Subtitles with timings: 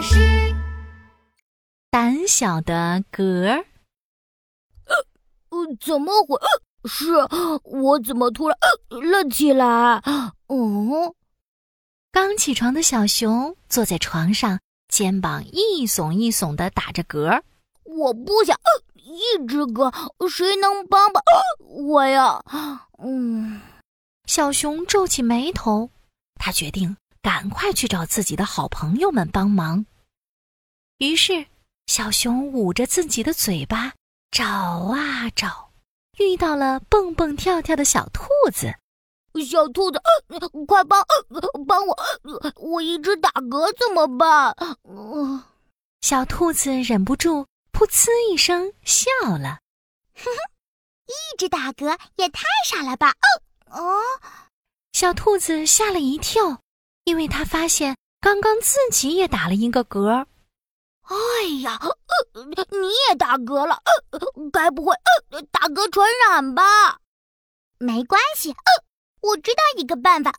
[0.00, 0.54] 巴士。
[1.90, 3.66] 胆小的嗝儿，
[4.86, 6.38] 呃，怎么回
[6.88, 7.12] 事？
[7.64, 8.56] 我怎么突然
[8.88, 10.00] 了起来？
[10.48, 11.14] 嗯，
[12.10, 14.58] 刚起床的小熊坐在床上，
[14.88, 17.42] 肩膀一耸一耸的打着嗝。
[17.84, 18.56] 我不想
[18.94, 19.92] 一直嗝，
[20.30, 21.22] 谁能帮帮
[21.58, 22.42] 我呀？
[23.04, 23.60] 嗯，
[24.24, 25.90] 小熊皱起眉头，
[26.36, 29.84] 他决定赶快去找自己的好朋友们帮忙。
[31.00, 31.46] 于是。
[31.86, 33.92] 小熊捂着自己的嘴巴，
[34.30, 35.72] 找啊找，
[36.18, 38.72] 遇到了蹦蹦跳跳的小兔子。
[39.44, 40.00] 小兔子，
[40.68, 41.04] 快帮
[41.66, 41.98] 帮我！
[42.54, 44.54] 我一直打嗝怎么办？
[46.00, 49.58] 小兔子忍不住噗呲一声笑了。
[50.14, 50.38] 哼哼，
[51.06, 53.12] 一直打嗝也太傻了吧！
[53.66, 53.98] 哦，
[54.92, 56.60] 小兔子吓了一跳，
[57.02, 60.24] 因为它发现刚刚自己也打了一个嗝。
[61.10, 61.76] 哎呀，
[62.34, 64.20] 你也打嗝了，呃
[64.52, 64.94] 该不会
[65.30, 66.62] 呃打嗝传染吧？
[67.78, 68.54] 没关系，
[69.20, 70.32] 我知道一个办法。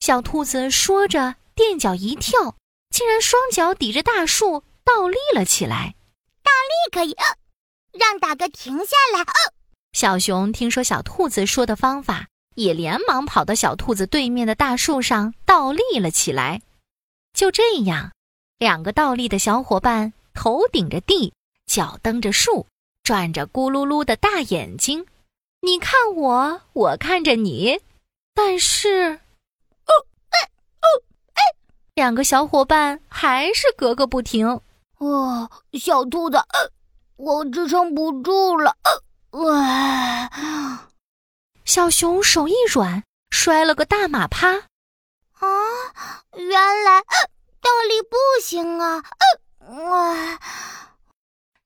[0.00, 2.56] 小兔子说着，垫脚一跳，
[2.88, 5.94] 竟然双脚抵着大树倒立了起来。
[6.42, 7.14] 倒立可以
[7.92, 9.22] 让打嗝停下来。
[9.92, 16.62] 小熊听说小兔子说的方法，也连忙跑到小兔子对面的大树上倒立了起来。
[17.34, 18.13] 就这样。
[18.58, 21.32] 两个倒立的小伙伴，头顶着地，
[21.66, 22.66] 脚蹬着树，
[23.02, 25.04] 转着咕噜噜的大眼睛。
[25.60, 27.80] 你看我，我看着你，
[28.34, 29.12] 但是，
[29.86, 29.92] 哦，
[30.30, 30.40] 哎，
[30.80, 30.86] 哦，
[31.34, 31.42] 哎，
[31.94, 34.60] 两个小伙伴还是咯个不停。
[34.98, 36.38] 哦，小兔子，
[37.16, 38.76] 我支撑不住了。
[39.30, 40.88] 哇！
[41.64, 44.52] 小熊手一软，摔了个大马趴。
[44.52, 45.48] 啊，
[46.36, 47.02] 原来。
[47.64, 49.02] 倒立不行啊！
[49.58, 50.38] 呃哇！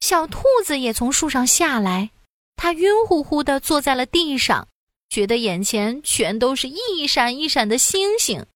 [0.00, 2.10] 小兔子也从树上下来，
[2.54, 4.68] 它晕乎乎的坐在了地上，
[5.10, 8.46] 觉得眼前全都是一闪一闪的星星。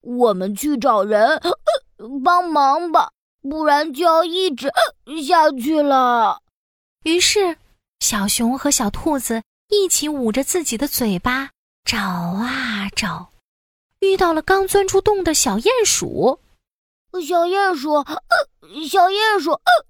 [0.00, 1.56] 我们去找人呃
[2.24, 3.12] 帮忙吧，
[3.48, 4.68] 不然就要一直
[5.24, 6.42] 下去了。
[7.04, 7.56] 于是，
[8.00, 11.50] 小熊和小兔子一起捂着自己的嘴巴
[11.84, 13.30] 找啊找，
[14.00, 16.40] 遇到了刚钻出洞的小鼹鼠。
[17.20, 18.22] 小鼹鼠，呃
[18.88, 19.86] 小鼹鼠，呃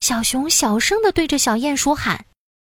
[0.00, 2.26] 小熊小声的对着小鼹鼠喊。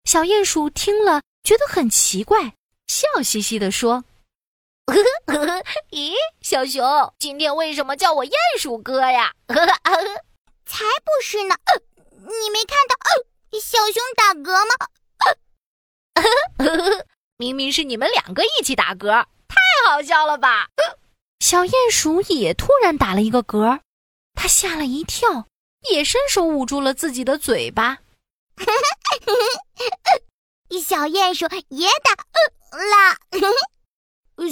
[0.04, 2.54] 小鼹鼠听了，觉得很奇怪，
[2.86, 4.04] 笑嘻嘻的说
[5.90, 9.32] ：“咦，小熊，今天为什么叫我鼹鼠哥呀
[10.66, 11.56] ？”“才不是呢！
[11.64, 11.80] 呃
[12.10, 14.74] 你没看到呃小熊打嗝吗？
[17.36, 19.56] 明明是你们两个一起打嗝，太
[19.88, 20.68] 好笑了吧！”
[21.40, 23.80] 小鼹鼠也突然打了一个嗝。
[24.36, 25.48] 他吓了一跳，
[25.90, 27.98] 也伸手捂住了自己的嘴巴。
[30.84, 32.12] 小鼹鼠也打
[32.76, 33.16] 了。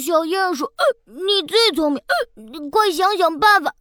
[0.01, 0.73] 小鼹鼠，
[1.05, 2.03] 你最聪明，
[2.33, 3.73] 你快想想办法。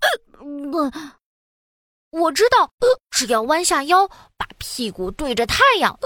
[2.11, 2.71] 我知道，
[3.11, 5.99] 只要弯下腰，把屁股对着太阳，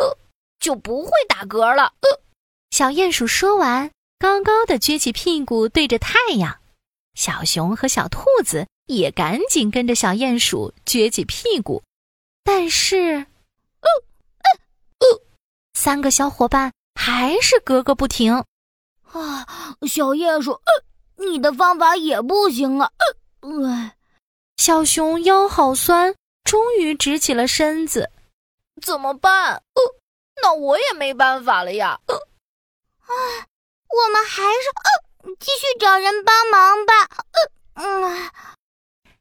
[0.58, 1.92] 就不会打嗝了。
[2.70, 6.60] 小鼹鼠说完，高高的撅起屁股对着太阳。
[7.14, 8.66] 小熊和小兔子。
[8.88, 11.82] 也赶紧跟着小鼹鼠撅起屁股，
[12.42, 13.26] 但是，
[15.74, 18.34] 三个小伙伴还是格格不停。
[19.12, 19.46] 啊，
[19.86, 20.60] 小鼹鼠，
[21.16, 22.90] 你的方法也不行啊！
[23.40, 23.92] 呃
[24.56, 28.10] 小熊腰好酸，终于直起了身子。
[28.82, 29.54] 怎么办？
[29.54, 29.82] 呃
[30.42, 32.00] 那我也没办法了呀！
[32.06, 32.16] 啊，
[33.06, 36.92] 我们还是呃继续找人帮忙吧。
[37.74, 38.30] 嗯。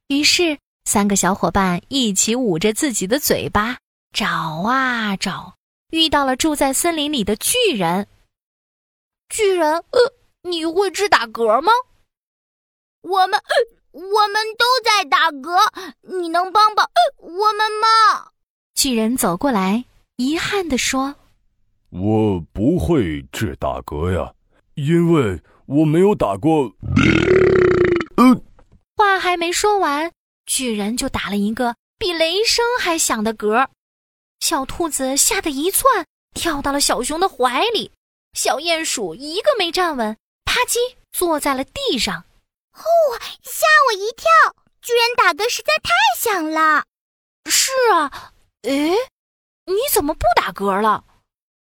[0.07, 3.77] 于是，三个小伙伴一起捂着自己的嘴巴
[4.13, 4.25] 找
[4.65, 5.55] 啊找，
[5.89, 8.07] 遇到了住在森林里的巨人。
[9.27, 10.13] 巨人，呃，
[10.43, 11.73] 你会治打嗝吗？
[13.01, 13.37] 我们，
[13.91, 15.59] 我们都在打嗝，
[16.03, 18.31] 你能帮帮我们吗？
[18.75, 19.83] 巨人走过来，
[20.15, 21.15] 遗憾地说
[21.91, 24.33] ：“我不会治打嗝呀，
[24.75, 26.71] 因为我没有打过。”
[29.19, 30.11] 还没说完，
[30.45, 33.67] 巨人就打了一个比雷声还响的嗝，
[34.39, 37.91] 小兔子吓得一窜，跳到了小熊的怀里。
[38.33, 40.15] 小鼹鼠一个没站稳，
[40.45, 40.77] 啪叽
[41.11, 42.25] 坐在了地上。
[42.73, 42.83] 哦，
[43.41, 44.55] 吓我一跳！
[44.81, 46.85] 巨人打嗝实在太响了。
[47.49, 48.91] 是啊，诶，
[49.65, 51.03] 你怎么不打嗝了？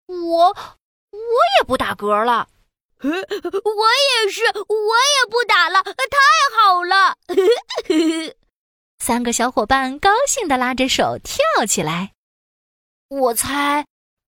[0.08, 1.18] 我，我
[1.60, 2.48] 也不打嗝了。
[3.04, 6.18] 我也是，我也不打了，太
[6.56, 7.18] 好了。
[9.00, 12.14] 三个小伙伴高兴地拉着手跳起来。
[13.10, 13.86] 我猜，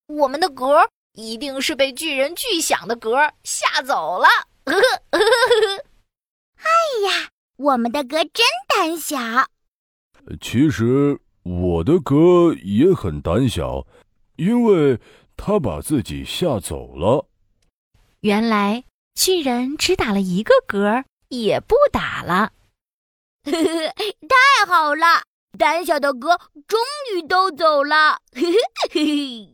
[0.08, 4.28] 我们的嗝一定是被巨人巨响的嗝吓走了。
[6.58, 6.70] 哎
[7.08, 9.18] 呀，我们的嗝真胆小。
[10.42, 13.88] 其实我的嗝也很胆小，
[14.36, 15.00] 因为
[15.38, 17.26] 他把自己吓走了。
[18.26, 18.84] 原来
[19.14, 22.54] 巨人只打了一个嗝，也不打了。
[23.46, 25.22] 太好了，
[25.60, 26.36] 胆小的哥
[26.68, 26.80] 终
[27.14, 28.18] 于都走了。
[28.34, 28.58] 嘿嘿
[28.90, 29.54] 嘿嘿。